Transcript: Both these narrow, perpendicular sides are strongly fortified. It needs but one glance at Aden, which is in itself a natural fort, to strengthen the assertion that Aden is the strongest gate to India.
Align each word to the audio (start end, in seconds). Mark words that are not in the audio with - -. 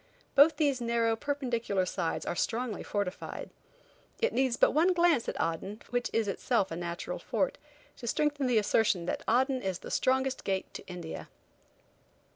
Both 0.33 0.57
these 0.57 0.81
narrow, 0.81 1.15
perpendicular 1.15 1.85
sides 1.85 2.25
are 2.25 2.35
strongly 2.35 2.81
fortified. 2.81 3.51
It 4.19 4.33
needs 4.33 4.57
but 4.57 4.71
one 4.71 4.93
glance 4.93 5.29
at 5.29 5.39
Aden, 5.39 5.83
which 5.91 6.09
is 6.11 6.27
in 6.27 6.33
itself 6.33 6.71
a 6.71 6.75
natural 6.75 7.19
fort, 7.19 7.59
to 7.97 8.07
strengthen 8.07 8.47
the 8.47 8.57
assertion 8.57 9.05
that 9.05 9.21
Aden 9.29 9.61
is 9.61 9.77
the 9.77 9.91
strongest 9.91 10.43
gate 10.43 10.73
to 10.73 10.87
India. 10.87 11.29